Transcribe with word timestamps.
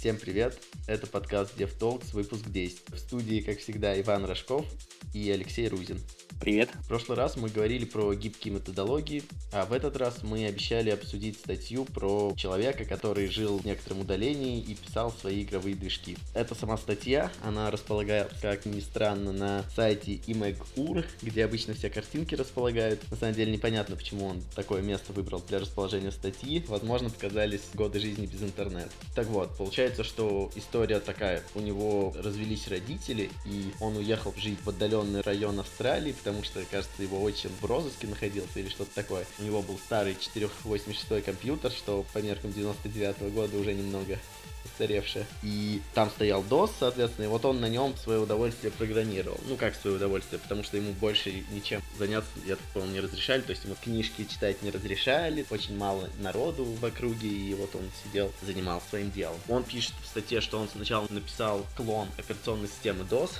Всем 0.00 0.16
привет! 0.16 0.58
Это 0.86 1.06
подкаст 1.06 1.60
DevTalks, 1.60 2.14
выпуск 2.14 2.46
10. 2.46 2.88
В 2.88 2.96
студии, 2.96 3.42
как 3.42 3.58
всегда, 3.58 4.00
Иван 4.00 4.24
Рожков 4.24 4.64
и 5.12 5.30
Алексей 5.30 5.68
Рузин. 5.68 6.00
Привет. 6.40 6.70
В 6.84 6.88
прошлый 6.88 7.18
раз 7.18 7.36
мы 7.36 7.50
говорили 7.50 7.84
про 7.84 8.14
гибкие 8.14 8.54
методологии, 8.54 9.22
а 9.52 9.66
в 9.66 9.74
этот 9.74 9.98
раз 9.98 10.22
мы 10.22 10.46
обещали 10.46 10.88
обсудить 10.88 11.36
статью 11.36 11.84
про 11.84 12.32
человека, 12.34 12.86
который 12.86 13.28
жил 13.28 13.58
в 13.58 13.66
некотором 13.66 14.00
удалении 14.00 14.58
и 14.58 14.74
писал 14.74 15.12
свои 15.12 15.42
игровые 15.42 15.76
движки. 15.76 16.16
Это 16.32 16.54
сама 16.54 16.78
статья, 16.78 17.30
она 17.44 17.70
располагается, 17.70 18.34
как 18.40 18.64
ни 18.64 18.80
странно, 18.80 19.32
на 19.32 19.64
сайте 19.76 20.14
imag.ur, 20.14 21.04
где 21.20 21.44
обычно 21.44 21.74
все 21.74 21.90
картинки 21.90 22.34
располагают. 22.34 23.02
На 23.10 23.18
самом 23.18 23.34
деле 23.34 23.52
непонятно, 23.52 23.96
почему 23.96 24.24
он 24.24 24.42
такое 24.54 24.80
место 24.80 25.12
выбрал 25.12 25.42
для 25.46 25.58
расположения 25.58 26.10
статьи. 26.10 26.64
Возможно, 26.68 27.10
показались 27.10 27.68
годы 27.74 28.00
жизни 28.00 28.24
без 28.24 28.42
интернета. 28.42 28.90
Так 29.14 29.26
вот, 29.26 29.54
получается, 29.58 30.04
что 30.04 30.50
история 30.54 31.00
такая. 31.00 31.42
У 31.54 31.60
него 31.60 32.14
развелись 32.16 32.66
родители, 32.68 33.28
и 33.44 33.72
он 33.78 33.98
уехал 33.98 34.32
жить 34.38 34.58
в 34.64 34.70
отдаленный 34.70 35.20
район 35.20 35.60
Австралии, 35.60 36.14
потому 36.30 36.44
что, 36.44 36.64
кажется, 36.70 37.02
его 37.02 37.20
отчим 37.20 37.50
в 37.60 37.64
розыске 37.64 38.06
находился 38.06 38.60
или 38.60 38.68
что-то 38.68 38.94
такое. 38.94 39.26
У 39.40 39.42
него 39.42 39.62
был 39.62 39.78
старый 39.78 40.14
486 40.14 41.24
компьютер, 41.24 41.72
что 41.72 42.06
по 42.12 42.18
меркам 42.18 42.52
99 42.52 43.16
-го 43.18 43.30
года 43.30 43.56
уже 43.56 43.72
немного 43.72 44.16
устаревшая. 44.64 45.26
И 45.42 45.82
там 45.92 46.08
стоял 46.08 46.44
DOS, 46.44 46.70
соответственно, 46.78 47.24
и 47.24 47.28
вот 47.28 47.44
он 47.44 47.60
на 47.60 47.68
нем 47.68 47.96
свое 47.96 48.20
удовольствие 48.20 48.70
программировал. 48.70 49.40
Ну, 49.48 49.56
как 49.56 49.74
свое 49.74 49.96
удовольствие, 49.96 50.38
потому 50.38 50.62
что 50.62 50.76
ему 50.76 50.92
больше 50.92 51.42
ничем 51.50 51.82
заняться, 51.98 52.30
я 52.46 52.54
так 52.54 52.64
понял, 52.66 52.86
не 52.86 53.00
разрешали, 53.00 53.40
то 53.40 53.50
есть 53.50 53.64
ему 53.64 53.74
книжки 53.82 54.24
читать 54.24 54.62
не 54.62 54.70
разрешали, 54.70 55.44
очень 55.50 55.76
мало 55.76 56.08
народу 56.20 56.64
в 56.64 56.84
округе, 56.84 57.28
и 57.28 57.54
вот 57.54 57.74
он 57.74 57.90
сидел, 58.04 58.30
занимался 58.42 58.88
своим 58.90 59.10
делом. 59.10 59.38
Он 59.48 59.64
пишет 59.64 59.94
в 60.00 60.06
статье, 60.06 60.40
что 60.40 60.60
он 60.60 60.68
сначала 60.68 61.06
написал 61.10 61.66
клон 61.76 62.08
операционной 62.18 62.68
системы 62.68 63.04
DOS, 63.10 63.30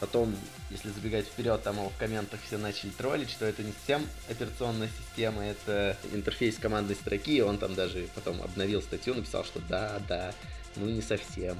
Потом, 0.00 0.34
если 0.70 0.90
забегать 0.90 1.26
вперед, 1.26 1.62
там 1.62 1.76
его 1.76 1.88
в 1.88 1.96
комментах 1.96 2.40
все 2.46 2.56
начали 2.56 2.90
троллить, 2.90 3.30
что 3.30 3.46
это 3.46 3.64
не 3.64 3.72
совсем 3.72 4.06
операционная 4.30 4.88
система, 4.98 5.42
это 5.42 5.96
интерфейс 6.12 6.56
командной 6.56 6.94
строки, 6.94 7.40
он 7.40 7.58
там 7.58 7.74
даже 7.74 8.08
потом 8.14 8.40
обновил 8.42 8.80
статью, 8.80 9.14
написал, 9.14 9.44
что 9.44 9.60
да, 9.68 10.00
да, 10.08 10.32
ну 10.76 10.86
не 10.86 11.02
совсем. 11.02 11.58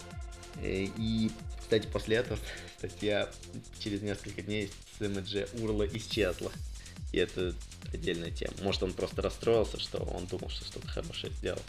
Э, 0.63 0.87
и, 0.97 1.31
кстати, 1.59 1.89
после 1.89 2.17
этого 2.17 2.39
статья 2.79 3.29
через 3.81 4.03
несколько 4.03 4.43
дней 4.43 4.71
с 4.99 5.03
MG 5.03 5.61
урла 5.61 5.87
исчезла. 5.89 6.53
И 7.13 7.19
это 7.19 7.55
отдельная 7.93 8.31
тема. 8.31 8.55
Может, 8.63 8.83
он 8.83 8.93
просто 8.93 9.23
расстроился, 9.23 9.81
что 9.81 9.99
он 9.99 10.27
думал, 10.27 10.51
что 10.51 10.65
что-то 10.65 10.87
хорошее 10.89 11.33
сделал 11.33 11.63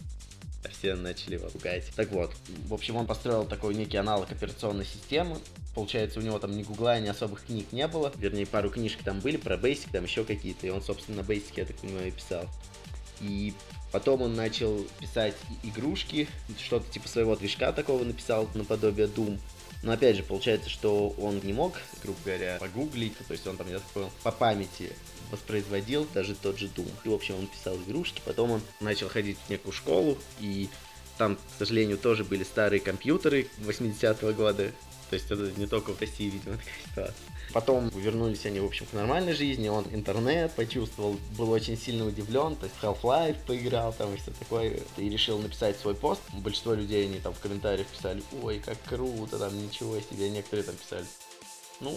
все 0.68 0.96
начали 0.96 1.36
его 1.36 1.50
ругать. 1.54 1.86
Так 1.96 2.12
вот, 2.12 2.34
в 2.68 2.74
общем, 2.74 2.98
он 2.98 3.08
построил 3.08 3.46
такой 3.46 3.76
некий 3.76 3.98
аналог 3.98 4.32
операционной 4.32 4.86
системы. 4.86 5.38
Получается, 5.74 6.20
у 6.20 6.22
него 6.22 6.40
там 6.40 6.52
ни 6.52 6.64
гугла, 6.64 7.00
ни 7.00 7.08
особых 7.08 7.46
книг 7.46 7.68
не 7.72 7.88
было. 7.88 8.12
Вернее, 8.18 8.46
пару 8.46 8.70
книжек 8.70 9.04
там 9.04 9.20
были 9.20 9.38
про 9.38 9.56
Basic, 9.56 9.88
там 9.92 10.04
еще 10.04 10.26
какие-то. 10.26 10.68
И 10.68 10.70
он, 10.70 10.82
собственно, 10.82 11.22
на 11.22 11.26
Basic, 11.26 11.54
я 11.56 11.66
так 11.66 11.78
понимаю, 11.78 12.10
и 12.10 12.12
писал. 12.12 12.46
И 13.22 13.54
потом 13.92 14.22
он 14.22 14.36
начал 14.36 14.86
писать 15.00 15.36
игрушки, 15.64 16.28
что-то 16.58 16.90
типа 16.92 17.08
своего 17.08 17.36
движка 17.36 17.72
такого 17.72 18.04
написал, 18.04 18.50
наподобие 18.54 19.08
Doom. 19.08 19.40
Но 19.82 19.94
опять 19.94 20.18
же, 20.18 20.24
получается, 20.24 20.70
что 20.70 21.10
он 21.18 21.40
не 21.44 21.54
мог, 21.54 21.76
грубо 22.04 22.20
говоря, 22.26 22.58
погуглить, 22.60 23.18
то 23.18 23.32
есть 23.32 23.48
он 23.48 23.56
там, 23.56 23.70
я 23.70 23.80
так 23.80 23.88
понял, 23.88 24.12
по 24.24 24.32
памяти 24.32 24.92
воспроизводил 25.32 26.08
даже 26.14 26.36
тот 26.36 26.58
же 26.58 26.68
Doom. 26.68 26.90
И, 27.04 27.10
в 27.10 27.14
общем, 27.14 27.36
он 27.36 27.48
писал 27.48 27.76
игрушки, 27.78 28.22
потом 28.26 28.52
он 28.52 28.62
начал 28.80 29.10
ходить 29.10 29.38
в 29.46 29.50
некую 29.50 29.74
школу, 29.74 30.18
и 30.40 30.70
там, 31.18 31.36
к 31.36 31.40
сожалению, 31.58 31.98
тоже 31.98 32.24
были 32.24 32.44
старые 32.44 32.80
компьютеры 32.80 33.48
80-го 33.60 34.34
года, 34.34 34.72
то 35.10 35.16
есть 35.16 35.32
это 35.32 35.52
не 35.58 35.66
только 35.66 35.94
в 35.94 36.00
России, 36.00 36.30
видимо, 36.30 36.58
такая 36.58 36.84
ситуация. 36.88 37.40
Потом 37.52 37.90
вернулись 37.90 38.46
они, 38.46 38.60
в 38.60 38.66
общем, 38.66 38.86
к 38.86 38.94
нормальной 38.94 39.34
жизни. 39.34 39.68
Он 39.70 39.86
интернет 39.92 40.52
почувствовал, 40.52 41.18
был 41.36 41.50
очень 41.50 41.78
сильно 41.78 42.06
удивлен. 42.06 42.56
То 42.56 42.68
есть 42.68 42.76
Half-Life 42.82 43.38
поиграл 43.48 43.92
там 43.92 44.14
и 44.14 44.18
все 44.18 44.32
такое. 44.32 44.80
И 44.98 45.10
решил 45.10 45.40
написать 45.40 45.80
свой 45.80 45.96
пост. 45.96 46.22
Большинство 46.34 46.76
людей, 46.76 47.06
они 47.06 47.20
там 47.20 47.34
в 47.34 47.40
комментариях 47.40 47.88
писали, 47.88 48.22
ой, 48.44 48.62
как 48.64 48.78
круто, 48.84 49.40
там 49.40 49.60
ничего 49.60 50.00
себе. 50.00 50.30
Некоторые 50.30 50.64
там 50.64 50.76
писали, 50.76 51.06
ну, 51.80 51.94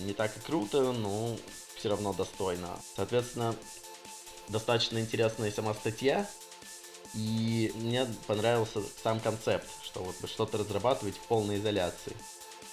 не 0.00 0.12
так 0.12 0.36
и 0.36 0.40
круто, 0.40 0.92
но 0.92 1.36
все 1.76 1.88
равно 1.88 2.12
достойно. 2.12 2.78
Соответственно, 2.96 3.54
достаточно 4.48 4.98
интересная 4.98 5.50
сама 5.52 5.74
статья, 5.74 6.28
и 7.14 7.72
мне 7.76 8.06
понравился 8.26 8.82
сам 9.02 9.20
концепт, 9.20 9.66
что 9.82 10.02
вот 10.02 10.16
что-то 10.28 10.58
разрабатываете 10.58 11.18
в 11.20 11.26
полной 11.28 11.56
изоляции. 11.56 12.16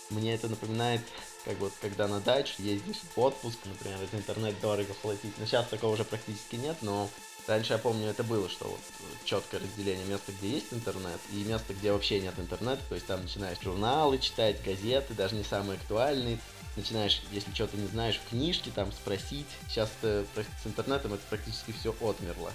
Мне 0.10 0.36
это 0.36 0.48
напоминает, 0.50 1.02
как 1.46 1.58
вот 1.60 1.74
когда 1.82 2.08
на 2.08 2.20
дачу 2.20 2.62
ездишь 2.62 3.02
в 3.16 3.20
отпуск, 3.20 3.58
например, 3.66 4.02
это 4.02 4.18
интернет 4.18 4.60
дорого 4.60 4.94
платить. 5.02 5.38
Но 5.38 5.46
сейчас 5.46 5.68
такого 5.68 5.94
уже 5.94 6.04
практически 6.04 6.56
нет, 6.56 6.78
но 6.82 7.10
раньше 7.48 7.74
я 7.74 7.80
помню 7.80 8.10
это 8.10 8.24
было, 8.24 8.50
что 8.50 8.68
вот 8.68 8.80
четкое 9.24 9.60
разделение 9.62 10.06
места, 10.06 10.32
где 10.32 10.50
есть 10.50 10.72
интернет, 10.72 11.20
и 11.32 11.44
места, 11.44 11.74
где 11.74 11.92
вообще 11.92 12.20
нет 12.20 12.34
интернета. 12.38 12.82
То 12.90 12.96
есть 12.96 13.08
там 13.08 13.22
начинаешь 13.22 13.60
журналы 13.62 14.20
читать, 14.20 14.64
газеты, 14.64 15.14
даже 15.14 15.36
не 15.36 15.44
самые 15.44 15.78
актуальные 15.78 16.40
начинаешь, 16.76 17.22
если 17.32 17.54
что-то 17.54 17.78
не 17.78 17.88
знаешь, 17.88 18.20
в 18.20 18.30
книжке 18.30 18.70
там 18.74 18.92
спросить. 18.92 19.48
Сейчас 19.70 19.90
с 20.02 20.66
интернетом 20.66 21.14
это 21.14 21.24
практически 21.30 21.72
все 21.72 21.96
отмерло. 22.02 22.52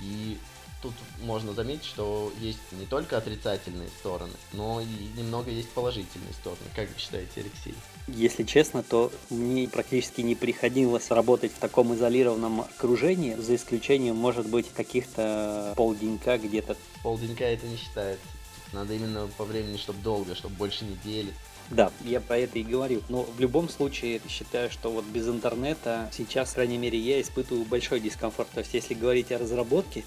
И 0.00 0.38
тут 0.82 0.92
можно 1.22 1.52
заметить, 1.52 1.84
что 1.84 2.32
есть 2.40 2.58
не 2.72 2.84
только 2.86 3.16
отрицательные 3.16 3.88
стороны, 4.00 4.32
но 4.52 4.80
и 4.80 5.18
немного 5.18 5.50
есть 5.50 5.70
положительные 5.70 6.32
стороны. 6.34 6.60
Как 6.74 6.88
вы 6.88 6.98
считаете, 6.98 7.30
Алексей? 7.36 7.74
Если 8.08 8.42
честно, 8.42 8.82
то 8.82 9.12
мне 9.30 9.68
практически 9.68 10.20
не 10.20 10.34
приходилось 10.34 11.10
работать 11.10 11.52
в 11.52 11.58
таком 11.58 11.94
изолированном 11.94 12.62
окружении, 12.62 13.34
за 13.34 13.54
исключением, 13.54 14.16
может 14.16 14.48
быть, 14.48 14.68
каких-то 14.74 15.72
полденька 15.76 16.36
где-то. 16.36 16.76
Полденька 17.02 17.44
это 17.44 17.66
не 17.66 17.76
считается. 17.76 18.26
Надо 18.72 18.94
именно 18.94 19.28
по 19.38 19.44
времени, 19.44 19.76
чтобы 19.76 20.02
долго, 20.02 20.34
чтобы 20.34 20.56
больше 20.56 20.84
недели. 20.84 21.32
Да, 21.70 21.90
я 22.04 22.20
про 22.20 22.38
это 22.38 22.58
и 22.58 22.62
говорю. 22.62 23.02
Но 23.08 23.22
в 23.22 23.40
любом 23.40 23.68
случае 23.68 24.20
считаю, 24.28 24.70
что 24.70 24.90
вот 24.90 25.04
без 25.04 25.28
интернета 25.28 26.10
сейчас, 26.12 26.50
по 26.50 26.56
крайней 26.56 26.78
мере, 26.78 26.98
я 26.98 27.20
испытываю 27.20 27.64
большой 27.64 28.00
дискомфорт. 28.00 28.50
То 28.50 28.60
есть, 28.60 28.74
если 28.74 28.94
говорить 28.94 29.30
о 29.32 29.38
разработке, 29.38 30.04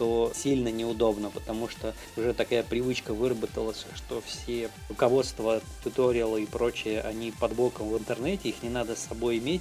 то 0.00 0.32
сильно 0.34 0.68
неудобно, 0.68 1.28
потому 1.28 1.68
что 1.68 1.94
уже 2.16 2.32
такая 2.32 2.62
привычка 2.62 3.12
выработалась, 3.12 3.84
что 3.94 4.22
все 4.24 4.70
руководства, 4.88 5.60
туториалы 5.84 6.44
и 6.44 6.46
прочее, 6.46 7.02
они 7.02 7.32
под 7.32 7.52
боком 7.52 7.90
в 7.90 7.98
интернете, 7.98 8.48
их 8.48 8.62
не 8.62 8.70
надо 8.70 8.96
с 8.96 9.00
собой 9.00 9.36
иметь, 9.36 9.60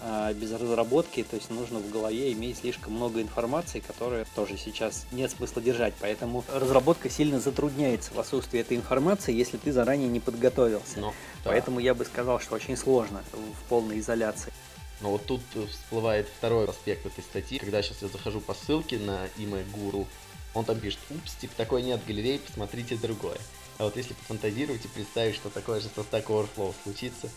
а 0.00 0.32
без 0.32 0.50
разработки, 0.50 1.22
то 1.22 1.36
есть 1.36 1.50
нужно 1.50 1.78
в 1.78 1.88
голове 1.88 2.32
иметь 2.32 2.58
слишком 2.58 2.94
много 2.94 3.22
информации, 3.22 3.78
которая 3.78 4.26
тоже 4.34 4.56
сейчас 4.56 5.06
нет 5.12 5.30
смысла 5.30 5.62
держать. 5.62 5.94
Поэтому 6.00 6.42
разработка 6.52 7.08
сильно 7.08 7.38
затрудняется 7.38 8.12
в 8.12 8.18
отсутствии 8.18 8.58
этой 8.58 8.76
информации, 8.76 9.32
если 9.32 9.56
ты 9.56 9.70
заранее 9.70 10.08
не 10.08 10.18
подготовился. 10.18 10.98
Ну, 10.98 11.12
да. 11.44 11.50
Поэтому 11.50 11.78
я 11.78 11.94
бы 11.94 12.04
сказал, 12.04 12.40
что 12.40 12.56
очень 12.56 12.76
сложно 12.76 13.22
в 13.32 13.68
полной 13.68 14.00
изоляции. 14.00 14.52
Но 15.00 15.10
вот 15.10 15.26
тут 15.26 15.42
всплывает 15.70 16.28
второй 16.28 16.66
аспект 16.66 17.06
этой 17.06 17.22
статьи. 17.22 17.58
Когда 17.58 17.82
сейчас 17.82 18.02
я 18.02 18.08
захожу 18.08 18.40
по 18.40 18.54
ссылке 18.54 18.98
на 18.98 19.26
имя 19.36 19.64
Гуру, 19.72 20.06
он 20.54 20.64
там 20.64 20.80
пишет, 20.80 21.00
упс, 21.10 21.34
типа 21.34 21.54
такой 21.56 21.82
нет 21.82 22.00
галереи, 22.06 22.38
посмотрите 22.38 22.96
другое. 22.96 23.38
А 23.78 23.84
вот 23.84 23.96
если 23.96 24.14
пофантазировать 24.14 24.84
и 24.84 24.88
представить, 24.88 25.34
что 25.34 25.50
такое 25.50 25.80
же 25.80 25.88
со 25.94 26.00
Stack 26.00 26.26
Overflow 26.26 26.74
случится, 26.82 27.28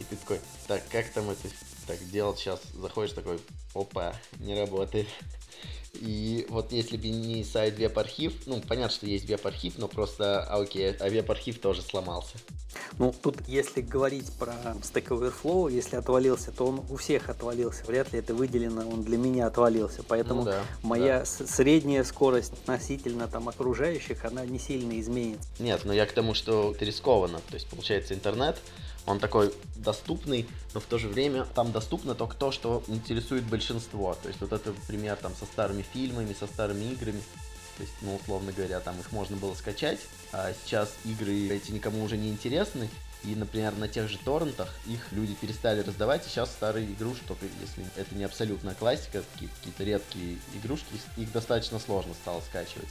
и 0.00 0.04
ты 0.04 0.16
такой, 0.16 0.40
так, 0.66 0.82
как 0.88 1.08
там 1.10 1.30
это 1.30 1.48
так 1.86 1.98
делать 2.10 2.38
сейчас? 2.38 2.60
Заходишь 2.74 3.14
такой, 3.14 3.38
опа, 3.74 4.16
не 4.38 4.58
работает. 4.58 5.06
И 5.92 6.46
вот 6.48 6.72
если 6.72 6.96
бы 6.96 7.08
не 7.08 7.44
сайт 7.44 7.78
веб-архив, 7.78 8.46
ну, 8.46 8.60
понятно, 8.60 8.92
что 8.92 9.06
есть 9.06 9.28
веб-архив, 9.28 9.78
но 9.78 9.86
просто, 9.86 10.42
а 10.42 10.60
окей, 10.60 10.92
а 10.96 11.08
веб-архив 11.08 11.60
тоже 11.60 11.82
сломался. 11.82 12.36
Ну, 12.98 13.14
тут, 13.22 13.36
если 13.46 13.80
говорить 13.80 14.32
про 14.38 14.52
Stack 14.82 15.08
Overflow, 15.08 15.70
если 15.70 15.96
отвалился, 15.96 16.52
то 16.52 16.66
он 16.66 16.82
у 16.90 16.96
всех 16.96 17.28
отвалился. 17.28 17.84
Вряд 17.86 18.12
ли 18.12 18.18
это 18.18 18.34
выделено, 18.34 18.88
он 18.88 19.02
для 19.02 19.18
меня 19.18 19.46
отвалился. 19.46 20.02
Поэтому 20.06 20.40
ну, 20.40 20.46
да, 20.46 20.62
моя 20.82 21.20
да. 21.20 21.24
средняя 21.26 22.04
скорость 22.04 22.52
относительно 22.52 23.28
там 23.28 23.48
окружающих, 23.48 24.24
она 24.24 24.44
не 24.46 24.58
сильно 24.58 24.98
изменится. 25.00 25.48
Нет, 25.58 25.82
но 25.84 25.92
я 25.92 26.06
к 26.06 26.12
тому, 26.12 26.34
что 26.34 26.72
это 26.72 26.84
рискованно. 26.84 27.40
То 27.48 27.54
есть, 27.54 27.68
получается, 27.68 28.14
интернет, 28.14 28.58
он 29.06 29.18
такой 29.18 29.52
доступный, 29.76 30.46
но 30.72 30.80
в 30.80 30.84
то 30.84 30.98
же 30.98 31.08
время 31.08 31.46
там 31.54 31.72
доступно 31.72 32.14
только 32.14 32.36
то, 32.36 32.52
что 32.52 32.82
интересует 32.88 33.44
большинство. 33.44 34.16
То 34.22 34.28
есть 34.28 34.40
вот 34.40 34.52
это 34.52 34.72
пример 34.86 35.16
там 35.16 35.32
со 35.38 35.44
старыми 35.44 35.84
фильмами, 35.92 36.34
со 36.38 36.46
старыми 36.46 36.84
играми. 36.84 37.20
То 37.76 37.82
есть, 37.82 37.94
ну, 38.02 38.16
условно 38.16 38.52
говоря, 38.52 38.80
там 38.80 38.98
их 39.00 39.10
можно 39.12 39.36
было 39.36 39.54
скачать, 39.54 39.98
а 40.32 40.52
сейчас 40.64 40.94
игры 41.04 41.48
эти 41.48 41.70
никому 41.70 42.02
уже 42.04 42.16
не 42.16 42.28
интересны. 42.28 42.88
И, 43.24 43.34
например, 43.34 43.74
на 43.76 43.88
тех 43.88 44.08
же 44.08 44.18
торрентах 44.18 44.68
их 44.86 45.00
люди 45.12 45.34
перестали 45.34 45.80
раздавать, 45.80 46.26
и 46.26 46.28
сейчас 46.28 46.50
старые 46.50 46.86
игрушки, 46.86 47.24
только 47.26 47.46
если 47.60 47.84
это 47.96 48.14
не 48.14 48.24
абсолютная 48.24 48.74
классика, 48.74 49.24
какие-то 49.32 49.82
редкие 49.82 50.38
игрушки, 50.54 50.86
их 51.16 51.32
достаточно 51.32 51.78
сложно 51.78 52.12
стало 52.22 52.42
скачивать. 52.42 52.88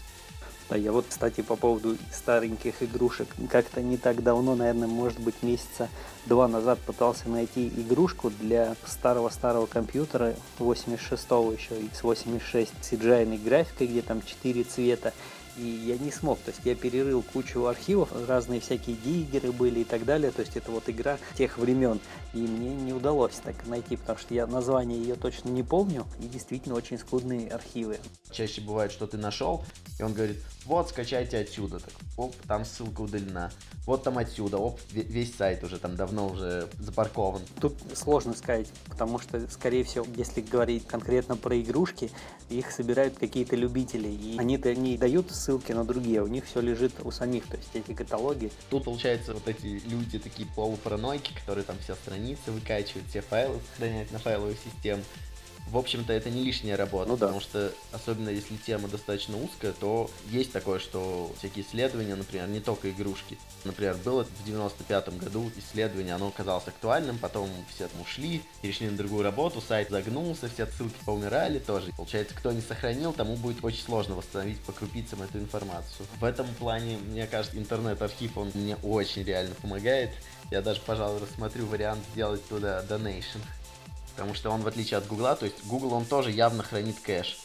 Да, 0.73 0.79
я 0.79 0.91
вот, 0.91 1.05
кстати, 1.07 1.41
по 1.41 1.55
поводу 1.55 1.97
стареньких 2.11 2.81
игрушек, 2.81 3.27
как-то 3.47 3.79
не 3.79 3.95
так 3.95 4.23
давно, 4.23 4.55
наверное, 4.55 4.87
может 4.87 5.19
быть, 5.19 5.43
месяца 5.43 5.87
два 6.25 6.47
назад 6.47 6.79
пытался 6.79 7.29
найти 7.29 7.67
игрушку 7.67 8.31
для 8.31 8.75
старого-старого 8.83 9.67
компьютера 9.67 10.33
86-го 10.57 11.51
еще, 11.51 11.75
x86 11.75 12.69
с 12.81 12.91
CGI 12.91 13.43
графикой, 13.43 13.85
где 13.85 14.01
там 14.01 14.23
4 14.23 14.63
цвета, 14.63 15.13
и 15.57 15.63
я 15.63 15.97
не 15.97 16.11
смог. 16.11 16.39
То 16.39 16.51
есть 16.51 16.61
я 16.63 16.75
перерыл 16.75 17.21
кучу 17.21 17.65
архивов, 17.65 18.09
разные 18.27 18.59
всякие 18.59 18.95
диггеры 18.95 19.51
были 19.51 19.81
и 19.81 19.83
так 19.83 20.05
далее. 20.05 20.31
То 20.31 20.41
есть 20.41 20.55
это 20.55 20.71
вот 20.71 20.89
игра 20.89 21.17
тех 21.37 21.57
времен. 21.57 21.99
И 22.33 22.37
мне 22.37 22.73
не 22.73 22.93
удалось 22.93 23.35
так 23.43 23.55
найти, 23.67 23.95
потому 23.95 24.17
что 24.17 24.33
я 24.33 24.47
название 24.47 24.99
ее 24.99 25.15
точно 25.15 25.49
не 25.49 25.63
помню. 25.63 26.05
И 26.19 26.27
действительно 26.27 26.75
очень 26.75 26.97
скудные 26.97 27.49
архивы. 27.49 27.99
Чаще 28.31 28.61
бывает, 28.61 28.91
что 28.91 29.07
ты 29.07 29.17
нашел, 29.17 29.63
и 29.99 30.03
он 30.03 30.13
говорит, 30.13 30.37
вот, 30.65 30.89
скачайте 30.89 31.37
отсюда. 31.37 31.79
Так, 31.79 31.93
оп, 32.17 32.35
там 32.47 32.65
ссылка 32.65 33.01
удалена. 33.01 33.51
Вот 33.85 34.03
там 34.03 34.17
отсюда, 34.17 34.57
оп, 34.57 34.79
весь 34.91 35.35
сайт 35.35 35.63
уже 35.63 35.77
там 35.77 35.95
давно 35.95 36.29
уже 36.29 36.69
запаркован. 36.79 37.41
Тут 37.59 37.75
сложно 37.93 38.33
сказать, 38.33 38.67
потому 38.87 39.19
что, 39.19 39.45
скорее 39.51 39.83
всего, 39.83 40.05
если 40.15 40.41
говорить 40.41 40.87
конкретно 40.87 41.35
про 41.35 41.59
игрушки, 41.59 42.09
их 42.49 42.71
собирают 42.71 43.17
какие-то 43.17 43.55
любители, 43.55 44.07
и 44.07 44.37
они-то 44.37 44.73
не 44.73 44.97
дают 44.97 45.31
ссылки 45.43 45.71
на 45.73 45.83
другие, 45.83 46.21
у 46.21 46.27
них 46.27 46.45
все 46.45 46.61
лежит 46.61 46.93
у 47.03 47.11
самих, 47.11 47.45
то 47.47 47.57
есть 47.57 47.69
эти 47.73 47.93
каталоги. 47.93 48.51
Тут, 48.69 48.85
получается, 48.85 49.33
вот 49.33 49.47
эти 49.47 49.81
люди 49.87 50.17
такие 50.19 50.47
полупаранойки, 50.55 51.33
которые 51.33 51.65
там 51.65 51.75
все 51.83 51.95
страницы 51.95 52.51
выкачивают, 52.51 53.07
все 53.09 53.21
файлы 53.21 53.59
сохраняют 53.71 54.11
на 54.11 54.19
файловую 54.19 54.55
систему 54.55 55.03
в 55.67 55.77
общем-то, 55.77 56.13
это 56.13 56.29
не 56.29 56.43
лишняя 56.43 56.77
работа, 56.77 57.09
ну, 57.09 57.17
да. 57.17 57.27
потому 57.27 57.41
что, 57.41 57.71
особенно 57.91 58.29
если 58.29 58.55
тема 58.57 58.87
достаточно 58.87 59.37
узкая, 59.41 59.73
то 59.73 60.09
есть 60.29 60.51
такое, 60.51 60.79
что 60.79 61.33
всякие 61.39 61.65
исследования, 61.65 62.15
например, 62.15 62.47
не 62.47 62.59
только 62.59 62.91
игрушки. 62.91 63.37
Например, 63.63 63.95
было 64.03 64.23
в 64.25 64.43
95 64.45 65.17
году 65.17 65.51
исследование, 65.57 66.13
оно 66.13 66.27
оказалось 66.27 66.67
актуальным, 66.67 67.17
потом 67.17 67.49
все 67.73 67.87
там 67.87 68.01
ушли, 68.01 68.41
перешли 68.61 68.89
на 68.89 68.97
другую 68.97 69.23
работу, 69.23 69.61
сайт 69.61 69.89
загнулся, 69.89 70.47
все 70.47 70.67
ссылки 70.67 70.95
поумирали 71.05 71.59
тоже. 71.59 71.91
Получается, 71.95 72.35
кто 72.35 72.51
не 72.51 72.61
сохранил, 72.61 73.13
тому 73.13 73.35
будет 73.35 73.63
очень 73.63 73.81
сложно 73.81 74.15
восстановить 74.15 74.59
по 74.59 74.73
крупицам 74.73 75.21
эту 75.23 75.39
информацию. 75.39 76.05
В 76.19 76.23
этом 76.23 76.47
плане, 76.55 76.97
мне 76.97 77.25
кажется, 77.25 77.57
интернет-архив, 77.57 78.37
он 78.37 78.51
мне 78.53 78.75
очень 78.83 79.23
реально 79.23 79.55
помогает. 79.55 80.11
Я 80.51 80.61
даже, 80.61 80.81
пожалуй, 80.81 81.19
рассмотрю 81.19 81.65
вариант 81.65 82.03
сделать 82.13 82.47
туда 82.47 82.83
donation. 82.87 83.39
Потому 84.15 84.33
что 84.33 84.49
он, 84.51 84.61
в 84.61 84.67
отличие 84.67 84.97
от 84.97 85.07
Гугла, 85.07 85.35
то 85.35 85.45
есть 85.45 85.65
Google, 85.65 85.93
он 85.93 86.05
тоже 86.05 86.31
явно 86.31 86.63
хранит 86.63 86.99
кэш. 86.99 87.39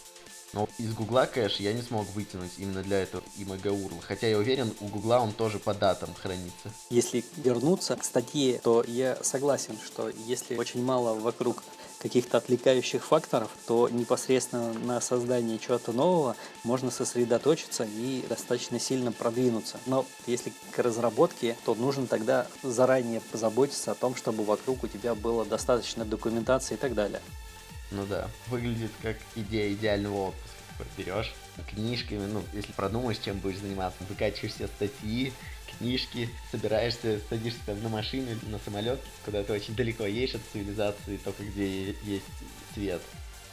Но 0.53 0.69
из 0.79 0.95
Гугла 0.95 1.27
кэш 1.27 1.61
я 1.61 1.73
не 1.73 1.83
смог 1.83 2.07
вытянуть 2.15 2.53
именно 2.57 2.83
для 2.83 3.03
этого 3.03 3.23
имя 3.37 3.57
URL. 3.57 4.01
Хотя 4.01 4.29
я 4.29 4.39
уверен, 4.39 4.73
у 4.81 4.87
Гугла 4.87 5.21
он 5.21 5.33
тоже 5.33 5.59
по 5.59 5.75
датам 5.75 6.15
хранится. 6.15 6.73
Если 6.91 7.25
вернуться 7.37 7.97
к 7.97 8.05
статье, 8.05 8.61
то 8.63 8.83
я 8.87 9.19
согласен, 9.23 9.79
что 9.85 10.11
если 10.27 10.57
очень 10.57 10.83
мало 10.83 11.19
вокруг 11.19 11.63
каких-то 12.01 12.39
отвлекающих 12.39 13.05
факторов, 13.05 13.51
то 13.67 13.89
непосредственно 13.89 14.73
на 14.73 15.01
создание 15.01 15.59
чего-то 15.59 15.93
нового 15.93 16.37
можно 16.65 16.91
сосредоточиться 16.91 17.85
и 17.85 18.25
достаточно 18.29 18.79
сильно 18.79 19.13
продвинуться. 19.13 19.79
Но 19.87 20.07
если 20.27 20.53
к 20.71 20.79
разработке, 20.79 21.57
то 21.65 21.75
нужно 21.75 22.07
тогда 22.07 22.47
заранее 22.63 23.21
позаботиться 23.21 23.93
о 23.93 23.95
том, 23.95 24.15
чтобы 24.15 24.45
вокруг 24.45 24.85
у 24.85 24.89
тебя 24.89 25.15
было 25.15 25.45
достаточно 25.45 26.05
документации 26.05 26.75
и 26.75 26.79
так 26.79 26.95
далее. 26.95 27.21
Ну 27.91 28.05
да, 28.07 28.29
выглядит 28.49 28.93
как 29.03 29.17
идея 29.35 29.73
идеального 29.73 30.29
отпуска. 30.29 30.59
Берешь 30.97 31.35
книжками, 31.71 32.27
ну, 32.27 32.43
если 32.53 32.71
продумаешь, 32.71 33.19
чем 33.19 33.39
будешь 33.39 33.59
заниматься, 33.59 33.99
выкачиваешь 34.09 34.55
все 34.55 34.69
статьи, 34.69 35.33
книжки, 35.79 36.29
собираешься, 36.51 37.21
садишься 37.29 37.61
там 37.67 37.83
на 37.83 37.89
машину 37.89 38.31
или 38.31 38.51
на 38.51 38.59
самолет, 38.59 39.01
куда 39.25 39.43
ты 39.43 39.53
очень 39.53 39.75
далеко 39.75 40.05
едешь 40.05 40.35
от 40.35 40.43
цивилизации, 40.53 41.17
только 41.19 41.45
где 41.45 41.95
есть 42.05 42.25
свет. 42.75 43.01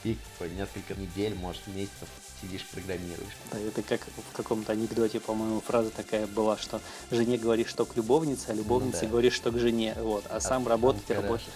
И 0.04 0.16
несколько 0.56 0.94
недель, 0.94 1.34
может, 1.34 1.66
месяцев 1.68 2.08
сидишь, 2.40 2.64
программируешь. 2.66 3.32
Да, 3.50 3.58
это 3.58 3.82
как 3.82 4.06
в 4.06 4.36
каком-то 4.36 4.72
анекдоте, 4.72 5.18
по-моему, 5.18 5.60
фраза 5.60 5.90
такая 5.90 6.26
была, 6.26 6.56
что 6.58 6.80
жене 7.10 7.38
говоришь, 7.38 7.68
что 7.68 7.84
к 7.84 7.96
любовнице, 7.96 8.50
а 8.50 8.54
любовнице 8.54 8.98
ну, 9.02 9.06
да. 9.06 9.08
говоришь, 9.08 9.34
что 9.34 9.50
к 9.50 9.58
жене. 9.58 9.96
Вот, 9.98 10.24
а, 10.28 10.36
а 10.36 10.40
сам 10.40 10.68
работать 10.68 11.02
и 11.08 11.14
работаешь. 11.14 11.48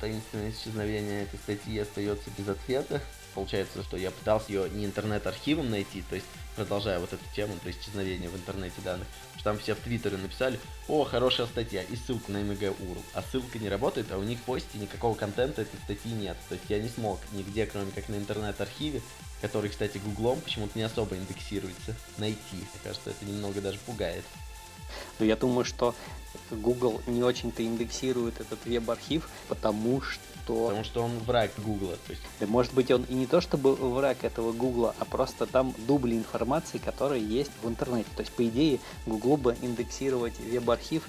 Таинственное 0.00 0.50
исчезновение 0.50 1.22
этой 1.22 1.38
статьи 1.38 1.78
остается 1.78 2.30
без 2.36 2.48
ответа. 2.48 3.00
Получается, 3.34 3.82
что 3.82 3.96
я 3.96 4.10
пытался 4.10 4.52
ее 4.52 4.70
не 4.70 4.84
интернет-архивом 4.84 5.70
найти, 5.70 6.02
то 6.08 6.14
есть 6.14 6.26
продолжая 6.54 7.00
вот 7.00 7.12
эту 7.12 7.24
тему 7.34 7.54
про 7.56 7.70
исчезновение 7.70 8.28
в 8.28 8.36
интернете 8.36 8.80
данных, 8.84 9.08
что 9.34 9.44
там 9.44 9.58
все 9.58 9.74
в 9.74 9.80
Твиттере 9.80 10.16
написали, 10.16 10.60
о, 10.88 11.04
хорошая 11.04 11.46
статья, 11.46 11.82
и 11.82 11.96
ссылка 11.96 12.30
на 12.30 12.38
MG 12.38 12.76
URL. 12.78 13.02
А 13.12 13.22
ссылка 13.22 13.58
не 13.58 13.68
работает, 13.68 14.10
а 14.12 14.18
у 14.18 14.22
них 14.22 14.38
в 14.38 14.42
посте 14.42 14.78
никакого 14.78 15.14
контента 15.14 15.62
этой 15.62 15.78
статьи 15.84 16.12
нет. 16.12 16.36
То 16.48 16.54
есть 16.54 16.66
я 16.68 16.78
не 16.78 16.88
смог 16.88 17.18
нигде, 17.32 17.66
кроме 17.66 17.90
как 17.90 18.08
на 18.08 18.14
интернет-архиве, 18.14 19.02
который, 19.40 19.70
кстати, 19.70 19.98
гуглом 19.98 20.40
почему-то 20.40 20.78
не 20.78 20.84
особо 20.84 21.16
индексируется, 21.16 21.94
найти. 22.18 22.38
Мне 22.52 22.80
кажется, 22.82 23.10
это 23.10 23.24
немного 23.24 23.60
даже 23.60 23.78
пугает. 23.80 24.24
Но 25.18 25.24
я 25.24 25.36
думаю, 25.36 25.64
что 25.64 25.94
Google 26.50 27.02
не 27.06 27.22
очень-то 27.22 27.64
индексирует 27.64 28.40
этот 28.40 28.64
веб-архив, 28.64 29.28
потому 29.48 30.00
что 30.00 30.22
Потому 30.46 30.84
что 30.84 31.02
он 31.02 31.18
враг 31.20 31.50
Гугла. 31.58 31.96
То 32.06 32.10
есть... 32.10 32.22
Да, 32.40 32.46
может 32.46 32.74
быть, 32.74 32.90
он 32.90 33.04
и 33.04 33.14
не 33.14 33.26
то 33.26 33.40
чтобы 33.40 33.74
враг 33.74 34.24
этого 34.24 34.52
Гугла, 34.52 34.94
а 34.98 35.04
просто 35.04 35.46
там 35.46 35.74
дубли 35.86 36.16
информации, 36.16 36.78
которые 36.78 37.24
есть 37.24 37.50
в 37.62 37.68
интернете. 37.68 38.08
То 38.14 38.20
есть, 38.20 38.32
по 38.32 38.46
идее, 38.46 38.80
Гуглу 39.06 39.36
бы 39.36 39.56
индексировать 39.62 40.38
веб-архив 40.38 41.08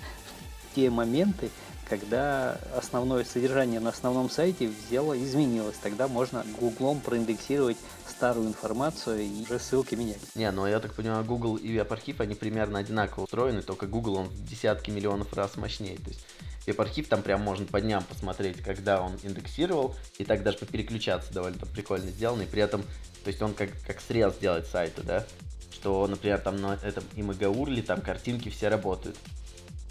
в 0.72 0.76
те 0.76 0.90
моменты, 0.90 1.50
когда 1.88 2.60
основное 2.76 3.24
содержание 3.24 3.80
на 3.80 3.90
основном 3.90 4.30
сайте 4.30 4.68
взяло 4.68 5.18
изменилось. 5.22 5.76
Тогда 5.82 6.08
можно 6.08 6.46
гуглом 6.60 7.00
проиндексировать 7.00 7.78
старую 8.08 8.48
информацию 8.48 9.22
и 9.22 9.44
уже 9.44 9.60
ссылки 9.60 9.96
менять. 9.96 10.20
Не, 10.36 10.50
ну 10.52 10.66
я 10.66 10.80
так 10.80 10.94
понимаю, 10.94 11.24
Google 11.24 11.58
и 11.58 11.78
веб-архив, 11.78 12.22
они 12.22 12.36
примерно 12.36 12.80
одинаково 12.80 13.26
устроены, 13.26 13.62
только 13.62 13.88
Google 13.88 14.16
он 14.16 14.28
в 14.28 14.50
десятки 14.50 14.90
миллионов 14.90 15.34
раз 15.34 15.58
мощнее. 15.58 15.98
То 15.98 16.10
есть 16.10 16.26
веб-архив 16.68 17.08
там 17.08 17.22
прям 17.22 17.42
можно 17.42 17.66
по 17.66 17.82
дням 17.82 18.04
посмотреть, 18.04 18.62
когда 18.62 19.02
он 19.02 19.18
индексировал, 19.24 19.96
и 20.18 20.26
так 20.26 20.44
даже 20.44 20.58
попереключаться 20.58 21.34
довольно 21.34 21.60
там 21.60 21.70
прикольно 21.70 22.10
сделано, 22.10 22.44
и 22.44 22.48
при 22.48 22.62
этом, 22.62 22.84
то 23.24 23.28
есть 23.28 23.42
он 23.42 23.54
как, 23.54 23.70
как 23.86 24.02
срез 24.02 24.36
делает 24.38 24.68
сайта, 24.68 25.04
да, 25.04 25.26
что, 25.72 26.08
например, 26.08 26.40
там 26.40 26.60
на 26.62 26.74
этом 26.82 27.04
имагаурли 27.16 27.82
там 27.82 28.02
картинки 28.02 28.50
все 28.50 28.70
работают. 28.70 29.18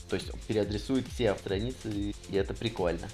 То 0.09 0.17
есть 0.17 0.31
переадресует 0.47 1.07
все 1.09 1.35
страницы, 1.35 2.13
и 2.29 2.37
это 2.37 2.53
прикольно. 2.53 3.09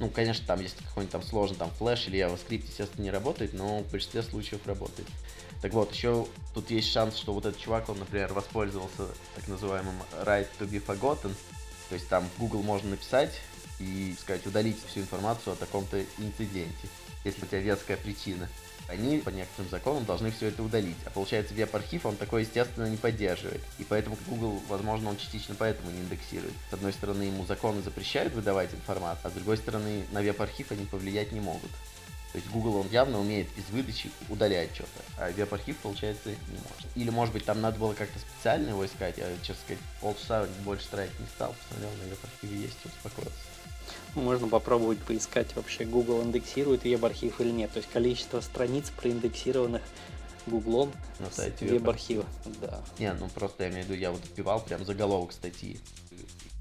Ну, 0.00 0.08
конечно, 0.08 0.44
там 0.46 0.60
есть 0.60 0.76
какой-нибудь 0.76 1.12
там 1.12 1.22
сложный 1.22 1.56
там 1.56 1.70
флеш 1.70 2.08
или 2.08 2.18
JavaScript, 2.18 2.66
естественно, 2.66 3.02
не 3.02 3.10
работает, 3.10 3.52
но 3.52 3.80
в 3.80 3.90
большинстве 3.90 4.22
случаев 4.22 4.66
работает. 4.66 5.08
Так 5.62 5.72
вот, 5.72 5.92
еще 5.92 6.26
тут 6.52 6.70
есть 6.70 6.90
шанс, 6.90 7.16
что 7.16 7.32
вот 7.32 7.46
этот 7.46 7.60
чувак, 7.60 7.88
он, 7.88 7.98
например, 7.98 8.32
воспользовался 8.32 9.08
так 9.36 9.46
называемым 9.48 9.94
right 10.24 10.48
to 10.58 10.68
be 10.68 10.84
forgotten. 10.84 11.32
То 11.94 11.96
есть 11.96 12.08
там 12.08 12.28
в 12.28 12.40
Google 12.40 12.64
можно 12.64 12.90
написать 12.90 13.30
и 13.78 14.16
сказать 14.20 14.44
удалить 14.48 14.84
всю 14.84 15.02
информацию 15.02 15.52
о 15.52 15.54
таком-то 15.56 16.02
инциденте, 16.18 16.88
если 17.22 17.44
у 17.44 17.46
тебя 17.46 17.60
веская 17.60 17.96
причина 17.96 18.48
они 18.88 19.18
по 19.18 19.28
некоторым 19.28 19.70
законам 19.70 20.04
должны 20.04 20.32
все 20.32 20.48
это 20.48 20.64
удалить. 20.64 20.96
А 21.06 21.10
получается 21.10 21.54
веб-архив 21.54 22.04
он 22.04 22.16
такой, 22.16 22.42
естественно, 22.42 22.86
не 22.86 22.96
поддерживает. 22.96 23.60
И 23.78 23.84
поэтому 23.84 24.18
Google, 24.26 24.60
возможно, 24.68 25.10
он 25.10 25.16
частично 25.16 25.54
поэтому 25.56 25.92
не 25.92 26.00
индексирует. 26.00 26.52
С 26.68 26.74
одной 26.74 26.92
стороны, 26.92 27.22
ему 27.22 27.46
законы 27.46 27.80
запрещают 27.80 28.34
выдавать 28.34 28.74
информацию, 28.74 29.28
а 29.28 29.30
с 29.30 29.34
другой 29.34 29.56
стороны, 29.56 30.04
на 30.10 30.20
веб-архив 30.20 30.72
они 30.72 30.86
повлиять 30.86 31.30
не 31.30 31.38
могут. 31.38 31.70
То 32.34 32.38
есть 32.38 32.50
Google 32.50 32.78
он 32.78 32.88
явно 32.88 33.20
умеет 33.20 33.46
из 33.56 33.70
выдачи 33.70 34.10
удалять 34.28 34.74
что-то, 34.74 35.04
а 35.18 35.30
веб-архив, 35.30 35.76
получается, 35.76 36.30
не 36.30 36.58
может. 36.68 36.96
Или, 36.96 37.10
может 37.10 37.32
быть, 37.32 37.44
там 37.44 37.60
надо 37.60 37.78
было 37.78 37.94
как-то 37.94 38.18
специально 38.18 38.70
его 38.70 38.84
искать, 38.84 39.18
я, 39.18 39.28
честно 39.36 39.62
сказать, 39.62 39.78
полчаса 40.00 40.48
больше 40.64 40.88
тратить 40.88 41.16
не 41.20 41.26
стал, 41.26 41.54
посмотрел, 41.54 41.90
на 42.02 42.08
веб-архиве 42.08 42.62
есть, 42.62 42.84
успокоился. 42.84 43.38
Можно 44.16 44.48
попробовать 44.48 44.98
поискать 44.98 45.54
вообще 45.54 45.84
Google 45.84 46.24
индексирует 46.24 46.82
веб-архив 46.82 47.40
или 47.40 47.50
нет. 47.50 47.70
То 47.70 47.76
есть 47.76 47.88
количество 47.92 48.40
страниц 48.40 48.90
проиндексированных 48.90 49.82
Гуглом 50.46 50.92
на 51.20 51.30
сайте 51.30 51.68
веб-архива. 51.68 52.24
Да. 52.60 52.82
Не, 52.98 53.12
ну 53.12 53.28
просто 53.28 53.62
я 53.62 53.70
имею 53.70 53.84
в 53.84 53.90
виду, 53.90 54.00
я 54.00 54.10
вот 54.10 54.26
вбивал 54.26 54.60
прям 54.60 54.84
заголовок 54.84 55.30
статьи. 55.30 55.78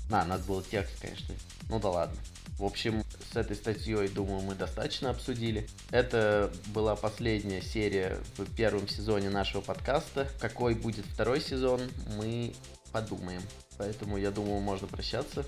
На, 0.08 0.24
надо 0.24 0.44
было 0.44 0.62
текст, 0.62 1.02
конечно. 1.02 1.34
Ну 1.68 1.80
да 1.80 1.90
ладно. 1.90 2.18
В 2.60 2.64
общем, 2.64 3.03
с 3.34 3.36
этой 3.36 3.56
статьей, 3.56 4.08
думаю, 4.08 4.42
мы 4.42 4.54
достаточно 4.54 5.10
обсудили. 5.10 5.68
Это 5.90 6.52
была 6.68 6.96
последняя 6.96 7.62
серия 7.62 8.20
в 8.38 8.46
первом 8.56 8.88
сезоне 8.88 9.30
нашего 9.30 9.62
подкаста. 9.62 10.28
Какой 10.40 10.76
будет 10.76 11.06
второй 11.06 11.42
сезон, 11.42 11.82
мы 12.16 12.54
подумаем. 12.92 13.42
Поэтому, 13.78 14.18
я 14.18 14.30
думаю, 14.30 14.60
можно 14.62 14.88
прощаться. 14.88 15.44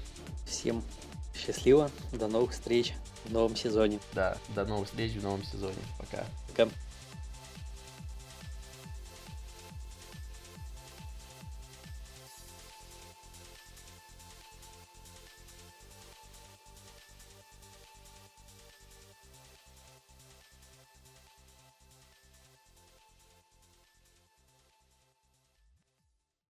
Всем 0.47 0.83
Счастливо, 1.35 1.91
до 2.13 2.27
новых 2.27 2.51
встреч 2.51 2.93
в 3.25 3.31
новом 3.31 3.55
сезоне. 3.55 3.99
Да, 4.13 4.37
до 4.55 4.65
новых 4.65 4.87
встреч 4.87 5.11
в 5.13 5.23
новом 5.23 5.43
сезоне. 5.43 5.75
Пока. 5.99 6.25
Пока. 6.49 6.69